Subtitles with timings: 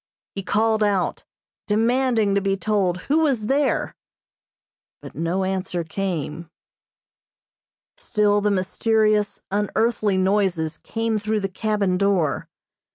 [0.33, 1.25] He called out,
[1.67, 3.95] demanding to be told who was there,
[4.99, 6.49] but no answer came.
[7.97, 12.49] Still the mysterious, unearthly noises came through the cabin door.